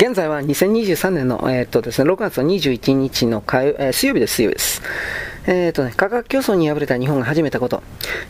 [0.00, 4.80] 現在は2023年の、えー、っとですね、6月21日の火曜、えー、水曜日です、水曜日です。
[5.50, 7.82] えーとね、価格競争に敗れた日本が始めたこと、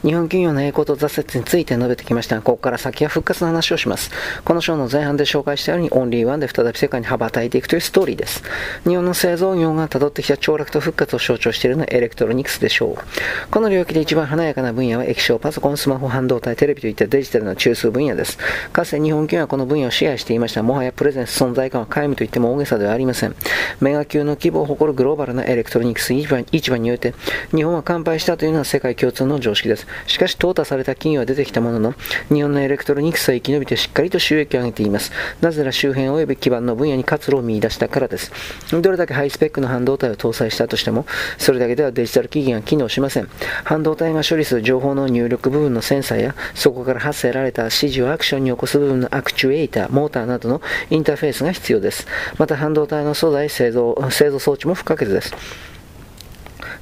[0.05, 4.13] 日本企業の栄光と挫折について述べてきましたが、ここから先は復活の話をします。
[4.45, 8.45] この章の前半で紹介したように、オンリーワンで再び世界に羽ばたいていくというストーリーです。
[8.87, 13.51] 日本の製造業が辿ってきた凋落と復活を象徴しているのはエレクトロニクスでしょう。
[13.51, 18.39] この領域で一番華やかな分野は液晶、パソコン、スマホ、半導体、テレビといったデジタルの中枢分野です。
[18.73, 20.63] かつて日本企業はこの分野を支配していました。
[20.63, 23.35] もはやプレゼンス存在感は皆無と言っても大げさではありません。
[23.81, 26.25] メガ級の規模を誇るグローバルなエレクトロニクス市
[26.71, 27.08] 場において、
[27.55, 29.87] 日本は完敗したというのは世界共通の常識です。
[30.07, 31.95] しかし、淘汰された企業は出てきたものの、
[32.33, 35.13] 日本のエレクトロニクスは生き延びてしっかりと収益を上げています。
[35.41, 38.33] なぜなら周辺及び基盤の分野に活路を見出したからです。
[38.71, 41.07] どれだけハイスペックの半導体を搭載したとしても、
[41.39, 43.29] それだけではデジタル機器が機能しません。
[43.65, 52.07] 半導体が処理する情報の入力部分のセンサーや、そこから発せられた指示をアクションに起こす部分のアクチュエーター、モーターなどのインターフェースが必要です。
[52.39, 55.35] また半導体の素材製造、製造装置も不可欠です。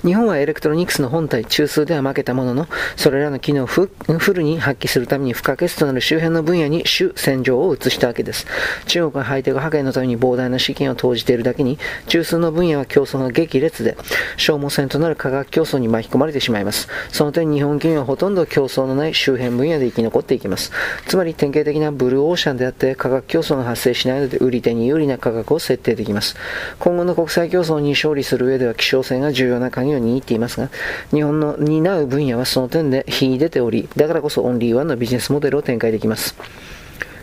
[0.04, 3.88] 日本はエレクトロニクスの本体中枢では負けたものの、それらの機能をフ
[4.34, 8.46] ルに発揮するために不可欠となる周辺の分野に主戦場を移したわけです。
[8.86, 13.96] 中国はハイテク覇権のために膨大な資金を投じているだけに、中枢の分野は競争が激烈で、
[14.36, 16.88] 消耗戦となる価格競争に巻き込まれてしまいます。
[17.10, 20.72] その点、日本企業はほとんど競争のない周辺分野で生き残っていきます。
[21.06, 26.36] つまり典型的なブルーオーシャンであって価格競争が発生しないので売り手に有利な価格を設定できます。
[26.78, 30.70] 今後の国際競争に勝利する上では希少性が重要なのように言っていますが、
[31.12, 36.36] 日本の担う分野はその点で秀でており、だからこそオンリーワンのビジネスモデルを展開できます。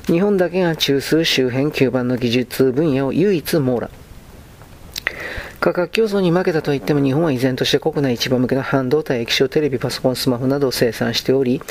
[0.07, 3.89] 日本だけが中枢周辺吸盤の技術分野を唯一網羅。
[5.63, 11.61] 価格競争に負けたといっても日本は依然として国内一番向けの半導体、液晶テレビ、パソコン、スマホなどを生産しており、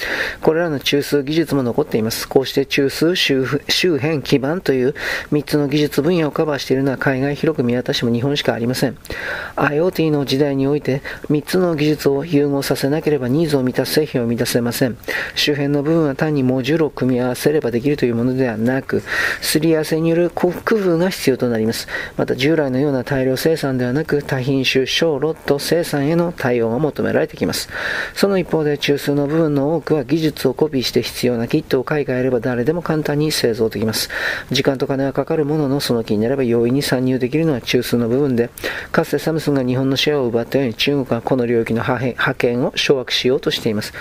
[0.40, 2.26] これらの中枢技術も残っています。
[2.26, 4.94] こうして中枢、周辺、基盤という
[5.30, 8.96] 3つの技術分野をカバーしているのは海外広く見渡しても日本しかありません。
[9.56, 14.96] IoT の時代において3つの技術を融合させなければニーズを満たす製品を生み出せません。
[15.34, 19.02] 周辺の部分は単にモジュールを組み合わせればできるというものではなく、
[19.42, 21.88] すり合わせによる工夫が必要となります。
[22.16, 27.68] また従来のような大量生産でではなく多品種小ロット生産への対応が求められてきます。
[28.14, 34.08] その一方で中枢の部分の多くは技術をコピーして必要なキットを海外あれば誰でも簡単に製造できます。
[34.52, 38.50] 時間と金はかかるもののその気になれば容易に参入できるのは中枢の部分で
[38.92, 43.92] かつてサムスンが日本のシェアを奪ったように中国はこの領域の覇権を掌握しようとしています。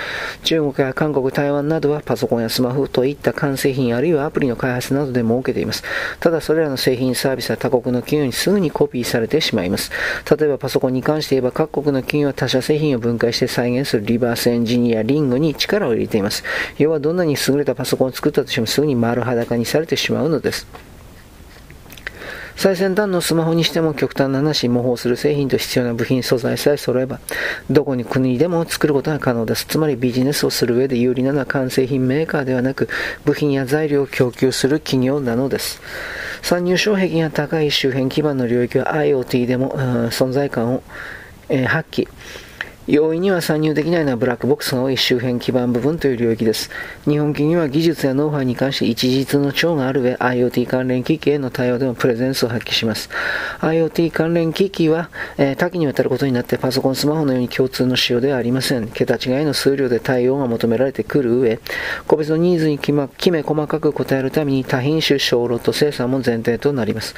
[0.44, 5.84] 中国や韓国台湾などはパソコンやスマホといった完成品あるいはアプリの開発などで儲けています。
[6.20, 9.61] ただそれらの製品サービスは他国の企業にすぐにコピーされてしまいます。
[9.62, 9.92] まいます
[10.30, 16.44] 例えばパソコンに関して言えば各国の企業は他社製品を分解して再現するリバースエンジニアリングに力を入れています。
[16.78, 20.68] 要はどんなに優れたパソコンを作ったとしてもすぐに丸裸にされてしまうのです。
[22.56, 27.20] 最先端のスマホにしても極端な話、模倣する製品と必要な部品素材さえ揃えば、
[27.72, 29.66] どこに国でも作ることが可能です。
[29.66, 32.88] つまりビジネスをする上で有利なのは完成品メーカーではなく、
[33.26, 35.82] 部品や材料を供給する企業なのです。
[36.42, 39.72] 参入障壁が高い周辺基盤の領域は IoT でも、
[40.10, 40.84] 存在感を、
[41.50, 42.08] えー、発揮。
[42.88, 46.72] 容易には参入できないのはブラックボックスが多い周辺基盤部分という領域です。
[47.06, 53.10] 日本企業は技術やノウハウに関して一実の長がある上、IoT 関連機器への対応でもプレゼンスを発揮します。
[53.60, 58.88] IoT 関連機器は、えー、多岐にわたることになってパソコン、スマホのように共通の仕様ではありません。
[58.88, 61.60] 桁違いの数量で対応が求められてくる上、
[62.08, 67.14] 個別のニーズにき、ま、きめ細かく応えるために多品種小ロット生産も前提となります。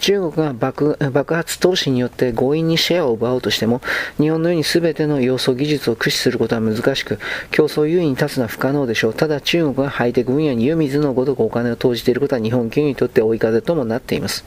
[0.00, 3.80] 中国が爆爆発投資によって強引にシェアを奪おうとしても、
[4.18, 7.18] 日本のように全ての要素技術を駆使することは難しく、
[7.50, 9.14] 競争優位に立つのは不可能でしょう。
[9.14, 14.44] ただ中国がハイテク分野に湯水のごとくお金を投じていることは日本企業にとって追い風ともなっています。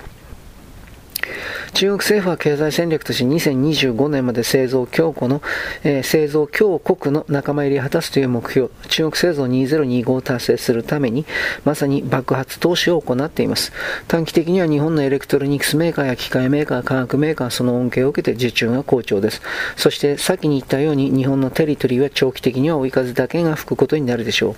[1.73, 5.41] 中国政府は経済戦略として2025年まで製造強固の、
[5.83, 11.25] えー、製造強国の仲間入りを果たすという目標、中国製造2025を達成するために、
[11.65, 13.71] まさに爆発投資を行っています。
[14.07, 19.41] 短期的には日本のエレクトロニクスメーカーや機械メーカー、化学メーカー、その恩恵を受けて受注が好調です。
[19.75, 24.55] そして先に言ったように日本のテリトリーは長期的には追い風だけが吹くことになるでしょう。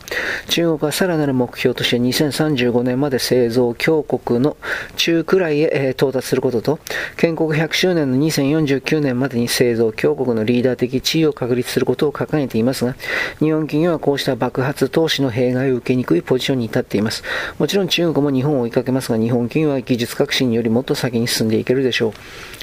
[0.49, 4.57] 中国はさらなる目標として2035年まで製造強国の
[4.95, 6.79] 中くらいへ、えー、到達することと、
[7.18, 12.95] 建国100周年の2049年までに製造強国のリーダー的地位を確立することを掲げていますが、
[13.39, 17.24] 日本企業はこうした爆発投資の弊害を受けにくいポジションに至っています。
[17.59, 22.13] もちろん中国も日本を追いかけますが、日本企業は技術革新によりもっと先に進んでいけるでしょう。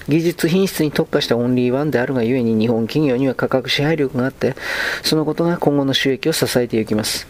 [0.08, 4.54] 技術品質に特化したオンリーワンであるがゆえに日本企業には価格支配力があって、
[5.02, 7.26] そのことが今後の収益を支えていきます。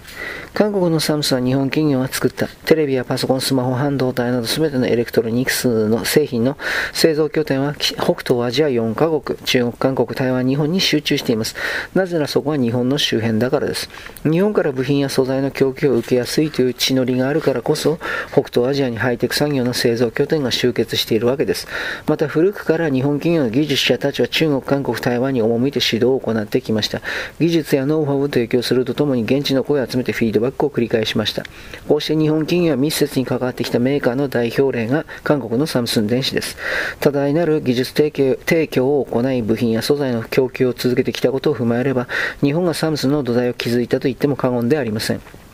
[0.55, 6.57] 韓国のサムスンは日本企業が作ったテレビやパソコン、スマホ、半導体など全てのエレクトロニクスの製品の
[6.93, 11.55] 製造拠点は北東アジア4カ国、中国、韓国、台湾、日本に集中しています。
[11.95, 13.89] なぜならそこは日本の周辺だからです。
[14.25, 17.99] 日本から部品や素材の供給を受けやすいという地の利があるからこそ、
[18.33, 21.69] 北東アジアにハイテク産業の製造拠点が集結しているわけです。
[22.07, 27.01] また古くから日本企業の技術者たちは中国、韓国、台湾に赴いて指導を行ってきました。
[27.41, 31.45] 技術やノウハウを提供するとともに現地の声を集めてフィードバックを繰り返しました。
[31.89, 36.59] こうして日本企業は密接に関わってきたメーカーの代表例が韓国のサムスン電子です。
[37.01, 42.07] 多大なる技術提供提供を行い部品や素材の供給を続けてきたことを踏まえれば
[42.43, 45.48] 日本がサムスンの土台を築いたと言っても過言ではありません。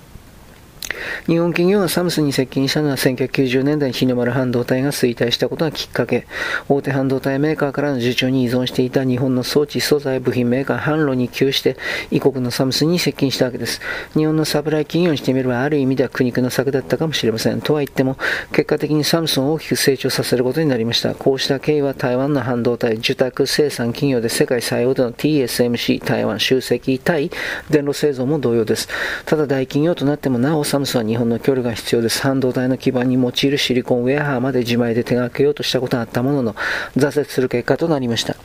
[1.27, 6.27] 日本企業がサムスンに接近したのは1990年代に日の丸半導体が衰退したことがきっかけ、
[6.69, 11.77] 大手半導体メーカーからの受注に依存していた日本の装置、素材、部品メーカー、販路に窮して、
[12.11, 13.81] 異国のサムスンに接近したわけです。
[14.15, 17.61] 日本のサプライ企業にしてみれば、ある意味では苦肉の策だったかもしれません。
[17.61, 18.17] とは言っても、
[18.53, 21.15] 結果的にサムスンを大きく成長させることになりました。
[21.15, 27.31] こうした経緯は台湾の半導体、受託生産企業で世界最大手の TSMC、台湾集積対
[27.71, 28.89] 電路製造も同様です。
[29.27, 32.09] ただ大企業となってもなおサムスンは日本の距離が必要で。
[32.09, 36.55] 半導体の基盤に用いるシリコンウェアハーまで自前で手がけようとしたことがあったものの、
[36.97, 38.37] 挫折する結果となりました。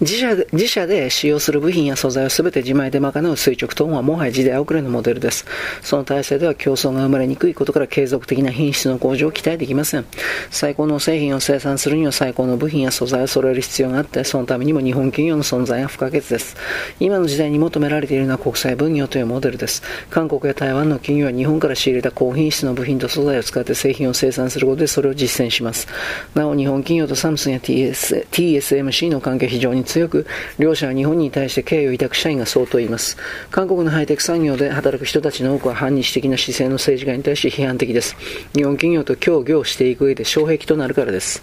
[0.00, 5.44] 自社で自社で使用する部品や素材を全て自前で賄う垂直トーンはもはや時代遅れのモデルです。
[5.82, 10.06] その体制では競争が生まれにくいことから継続的な品質の向上を期待できません。
[10.50, 16.56] 最高の製品を生産するには最高の部品や素材を揃える必要があって、そのためにも日本企業の存在が不可欠です。
[16.98, 19.82] 今の時代に求められているのは国際分業というモデルです。
[20.08, 25.86] 韓国や台湾の企業は日本から仕入れた高品質の部品と素材を使って製品を生産することでそれを実践します。
[26.34, 30.26] なお日本企業とサムスンや TS TSMC の関係非常に強く、
[30.58, 33.16] 両者は日本に対して敬意を抱く社員が相当います。
[33.50, 38.16] 韓国のハイテク産業で働く人たちの多くは反日的な姿勢の政治家に対して批判的です。
[38.54, 41.42] 日本企業と協議をしていく上で障壁となるからです。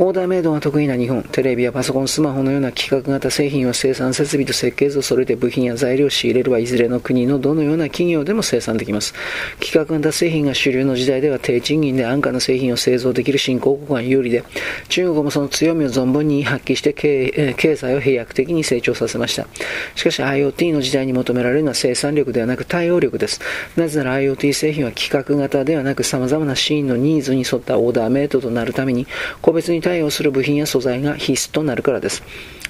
[0.00, 9.12] オーダーメイドが得意な日本、テレビやパソコン、スマホのような規格型製品は生産設備と設計図をそれで部品や材料を仕入れるはいずれの国のどのような企業でも生産できます。
[9.58, 14.44] 規格型製品が主流の時代では低賃金で安価な製品を製造できる新興国が有利で、
[14.88, 19.48] 中国もその強みを存分に発揮して経経済を飛躍的に成長させました。
[19.96, 23.40] しかし IoT の時代に求められるのは生産力ではなく対応力です。
[23.74, 29.08] なぜなら IoT 製品は規格型ではなく様々なシーンのニーズに沿ったオーダーメイドとなるために、
[29.42, 32.22] 個別に対応する部品や素材が必須となるからです。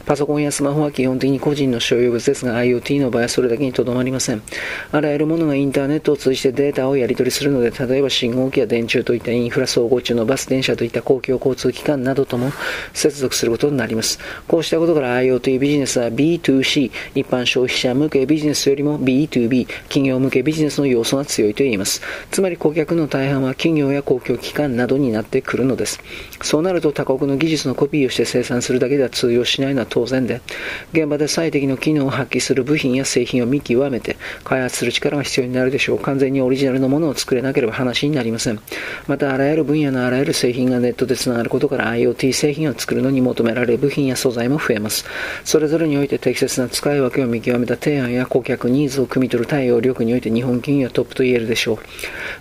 [0.09, 4.41] パソコンやスマホは基本的に個人の所有物ですが IoT の場合はそれだけにとどまりません。
[4.91, 12.53] あらゆるものがインターネットを通じてデータをやり取りするので、例えば信号機や電柱といったインフラ総合中のバス、電車といった公共交通機関などとも
[12.95, 14.19] 接続することになります。
[14.47, 22.01] こうしたことから IoT ビジネスは B2C、一般消費者向けビジネスよりも B2B、企業向けビジネスの要素が強いと言えます。
[22.31, 26.01] つまり顧客の大半は企業や公共機関などになってくるのです。
[26.41, 30.41] そうなると他国の技術のコピーをして生産するだけでは通用しないのは当然で、
[30.93, 35.99] 現場で最適の機能を発揮する部品や製品を見極めて開発する力が必要になるでしょう。
[35.99, 38.61] 完全にオリジナルのものを作れなければ話になりません。
[39.09, 45.05] また、あらゆる分野のあらゆる製品がネットでつながることから IoT 製品を作るのに求められる部品や素材も増えます。
[45.45, 51.79] それぞれにおいて適切な使い分けを見極めた提案や顧客ニーズを汲み取る対応力において日本企業はトップと言えるでしょう。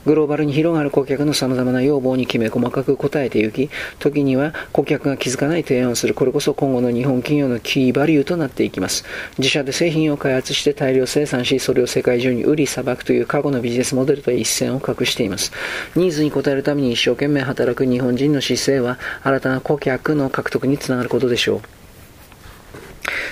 [0.06, 6.14] グローバルに広がる顧客の様々な要望にきめ細かく答えていき、時には顧客が気づかない提案をする。
[6.14, 9.06] これこそ今後の日本企業のキーバリューとなっていきます。
[9.38, 15.52] 自社で製品を開発して大量生産し、それを世界中に売りさばくという過去のビジネスモデルと一線を画しています。
[15.96, 21.87] ニーズに応えるために一生懸命働く日本人の姿勢は、新たな顧客の獲得につながることでしょう。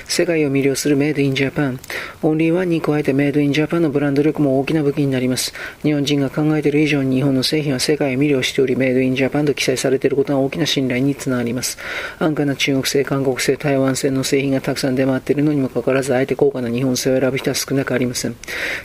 [0.08, 1.80] 世界を魅了するメイドインジャパン。
[2.22, 5.54] オンリーワンに加えてメイドインジャパンのブランド力も大きな武器になります。
[5.84, 11.78] 日本人が考えている以上に日本の製品は世界を魅了しており、メイドインジャパンと記載されていることが大きな信頼につながります。
[12.20, 18.36] 安価な中国製、韓国製、台湾製の製品がたくさん出回っているのにもかかわらず、あえて高価な日本製を選ぶ人は少なくありません。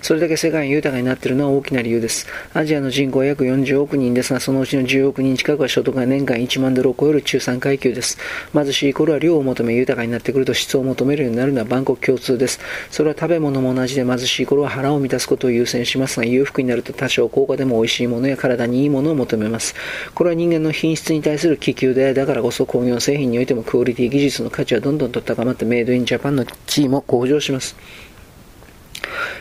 [0.03, 2.27] それだけ世界が豊かになっているのは大きな理由です。
[2.53, 8.19] アジアの人口は約40億人ですが、そのうちの10億人近くは所得が年間1万ドルを超える中産階級です。
[8.53, 12.61] 貧しい頃は量を求め豊かになってくると質を求めるようになるのは万国共通です。
[12.91, 19.75] それは食べ物も同じで貧しい頃は腹を満たすことを優先しますが、裕福になると多少高価でも美味しいものや体にいいものを求めます。
[20.15, 27.77] これは人間の品質に対する気球で、だからこそ工業製品においてもクオリティ技術の価値はどんどんと高まってメイドインジャパンの地位も向上します。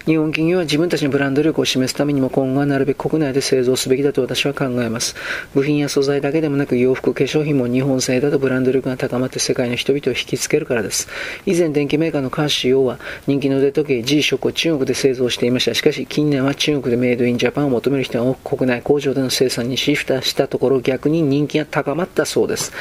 [0.05, 5.15] 日本企業は自分たちのブランド力を示すためにも今後はなるべく国内で製造すべきだと私は考えます。
[5.53, 11.07] 部品や素材だけでもなく洋服、化粧品も日本製だとブランド力が高まって世界の人々を引きつけるからです。
[11.45, 15.73] 以前電機メーカーのカーシオは人気の腕時計 G ショックを中国で製造していました。
[15.73, 22.71] しかし近年は中国でメイドインジャパンを求める人が多く国内工場での生産にシフトしたところ逆に人気が高まったそうです。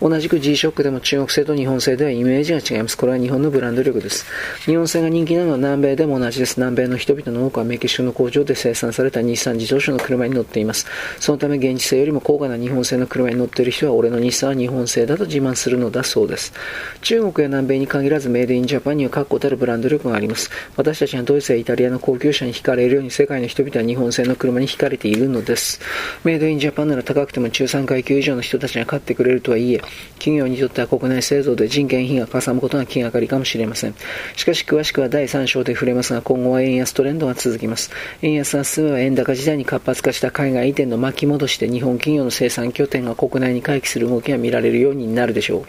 [0.00, 2.96] 同じく G ショックでも中国製と日本製ではイメージが違います。
[2.96, 4.26] これは日本のブランド力です。
[4.66, 6.60] 日本製が人気なのは南米でも同じです。
[6.64, 10.86] 南米の人々の多くはメキシコの工場で生産された日産自動車の車に乗っています。
[11.20, 16.54] そのため現地製よりも高価な日本製の車に乗っている人は俺の日産は日本製だと自慢するのだそうです。
[17.02, 20.50] 中国や南米に限らずメイドインジャパンには確固たるブランド力があります。
[20.76, 25.80] 私たちがドイツやイタリアの高級車に惹かれるように世界の人々は日本製の車に惹かれているのです。
[26.24, 29.82] メイドインジャパンなら高くても中産階級以上の人たちが買ってくれるとはいえ、
[30.18, 33.94] 企業にとっては国内製造で人件費がかさむことが気がかりかもしれません。
[34.36, 37.90] しかし詳しくは第3章で触れますが、今後は円安トレンドが続きます。
[38.22, 45.64] 円安が進めば円高時代に活発化した海外移転の巻き戻しで日本企業の生産拠点が国内に回帰する動きが見られるようになるでしょう。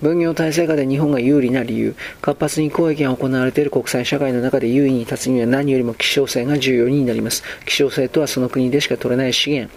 [0.00, 7.42] 分業体制下で日本が有利な理由、活発に交易が行われている国際社会の中で優位に立つには何よりも希少性が重要になります。
[7.64, 9.72] 希少性とはその国でしか取れない資源、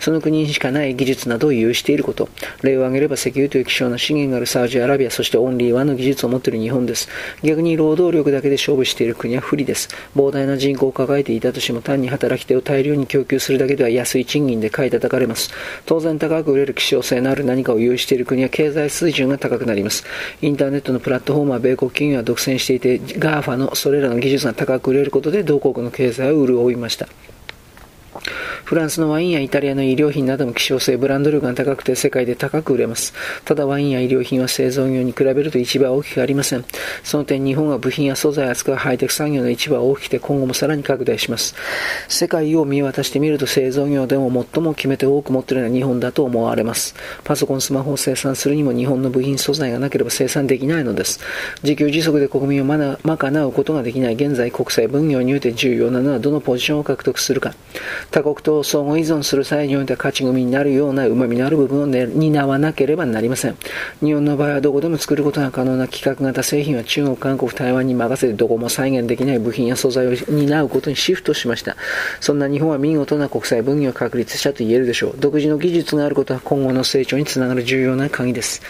[0.00, 2.28] その国にしかない技術などを有していること。
[2.62, 7.08] 例を挙げれば石油という希少な資源があるサウジアラビア、そしてオンリーワンの技術を持っている日本です。
[7.42, 9.75] 逆に労働力だけで勝負している国は不利です。
[10.14, 15.50] 膨大な人口を抱えていたとしても単に働き手を大量に供給するだけでは安い賃金で買い叩かれます。
[15.84, 20.04] 当然高く売れる希少性のある何かを有している国は経済水準が高くなります。
[20.42, 27.08] インターネットのプラットフォームは米国企業は独占していて、GAFA のそれらの技術が高く売れることで同国の経済を潤いました。
[28.66, 33.14] フランスのワインやイタリアの衣料品なども希少性、ブランド力が高くて世界で高く売れます。
[33.44, 36.64] ただワインや衣料品は製造業に比べると市場は大きくありません。
[37.04, 41.54] その点日本は部品や素材を扱うハイテク産業の市場は大きくて今後もさらに拡大します。
[42.08, 46.96] 世界を見渡してみると製造業でも最も決めて多く持っているのは日本だと思われます。
[47.22, 51.20] パソコン、スマホを生産するにも日本の部品素材がなければ生産できないのです。
[51.62, 57.54] 自給自足で国民を賄うことができない現在国際分業において重要なのはどのポジションを獲得するか。
[58.10, 63.56] 他国と相互依存する際においては勝ち組になるような旨味のある部分を、ね、担わなければなりません。
[64.02, 71.76] 日本の場合はどこでも作ることが可能な規格型製品は中国、韓国、台湾に任せてどこも再現できない部品や素材を担うことにシフトしました。
[72.20, 75.14] そんな日本は見事な国際分業を確立したと言えるでしょう。
[75.18, 78.62] 独自の技術があることは今後の成長につながる重要な鍵です。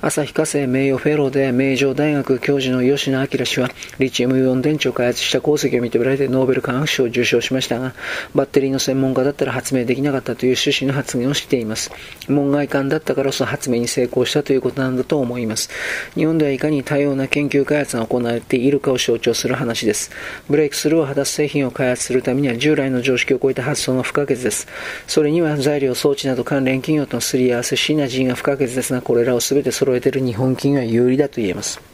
[0.00, 7.94] 旭化成名誉フェローで名城大学教授の吉野明氏はリチウムイオン電池を開発した功績を認められてノーベル化学賞を受賞しましたが、
[8.34, 11.90] バッテリーの専門家だったら発明できなかったという趣旨の発言をしています。
[12.28, 15.68] 門外漢だったからこそ発明に成功したということなんだと思います。
[16.14, 20.10] 日本ではいかに多様な研究開発が行われているかを象徴する話です。
[20.48, 24.66] ブレイクスルーを果たす製品を開発するためには従来の常識を超えた発想が不可欠です。
[25.06, 31.93] それには材料、装置など関連企業とのすり合わせ、シナジーが不可欠ですが、これらを全て揃えている日本企業は有利だと言えます。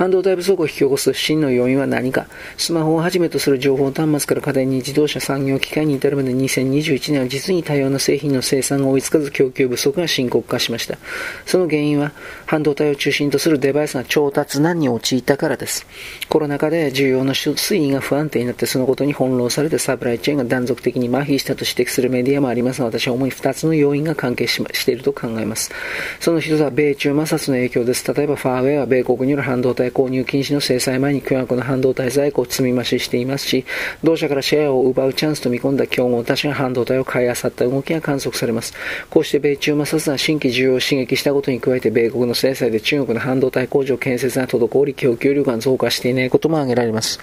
[0.00, 2.26] 半導体不足を引き起こす真の要因は何か？
[2.56, 10.96] スマホをはじめとする情報端末から家電に自動車産業機械に至るまで2021年は実に多様な製品の生産が追いつかず供給不足が深刻化しました。
[11.44, 12.12] その原因は
[12.46, 15.86] 半導体を中心とするデバイスが調達難に陥ったからです。
[16.30, 25.70] コロナ禍で需要の推移が不安定になってそのことに翻弄されてサプライチェーンが断続的に麻痺したと指摘するメディアもありますが私は主に2つの要因が関係していると考えます。
[26.20, 28.10] その一つは米中摩擦の影響です。
[28.14, 33.64] 例えばファーウェイは米国による半導体購入禁止の制裁前に巨額の半導体在庫を積み増ししていますし、
[34.02, 38.74] 同社からシェアを奪うチャンスと見込んだ競合たちが半導体を買い漁った動きが観測されます。
[39.10, 47.20] こうして米中摩擦が新規需要を刺激したことに加えて、米国の制裁で中国の半導体工場建設が滞り、供給量が増加していないことも挙げられます。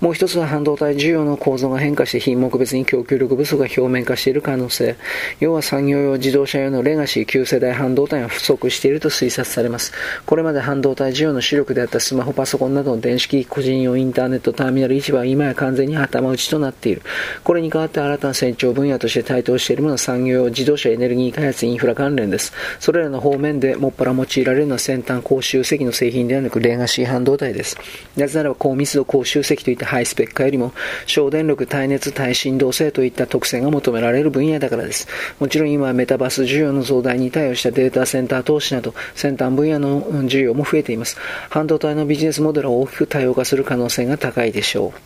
[0.00, 4.96] もう一つは半導体需要の構造が変化して品目別に供給力不足が表面化している可能性。
[5.40, 9.92] 要は産業用自動車用のレガシー旧世代半導体が不足していると推察されます。
[10.26, 17.02] これまで半導体需要の主力であったスマホ、パソコンなどの電子機器、個人用インターネット、ターミナル市場は今や完全に頭打ちとなっている。
[17.44, 22.52] これに代わって新たな成長分野として台頭しているものは産業用自動車エネルギー開発インフラ関連です。
[22.80, 27.76] それらの方面でもっぱら用いられるのは先端高集積の製品ではなくレガシー半導体です。
[28.16, 30.72] なぜならば高密度高集積といったハイスペックよりも
[31.06, 35.08] 省電力、耐熱、耐震動性といった特性が求められる分野だからです。
[35.40, 41.16] もちろん今はメタバース需要の増大に対応したデータセンター投資など先端分野の需要も増えています。
[41.48, 45.00] 半導体のビジネスモデルを大きく多様化する可能性が高いでしょう。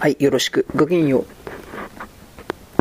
[0.00, 0.66] はい、よろしく。
[0.74, 1.26] ごきげんよう。